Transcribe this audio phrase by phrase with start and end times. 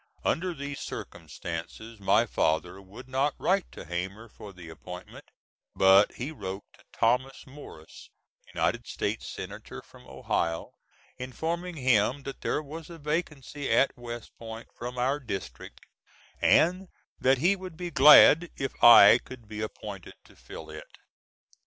[0.25, 5.29] Under these circumstances my father would not write to Hamer for the appointment,
[5.75, 8.09] but he wrote to Thomas Morris,
[8.47, 10.71] United States Senator from Ohio,
[11.19, 15.81] informing him that there was a vacancy at West Point from our district,
[16.41, 16.87] and
[17.19, 20.97] that he would be glad if I could be appointed to fill it.